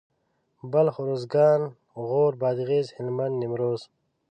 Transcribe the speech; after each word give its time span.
بلخ 0.71 0.95
اروزګان 1.01 1.61
غور 2.07 2.33
بادغيس 2.41 2.87
هلمند 2.97 3.33
نيمروز 3.41 3.81